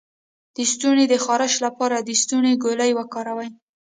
[0.55, 3.49] د ستوني د خارش لپاره د ستوني ګولۍ وکاروئ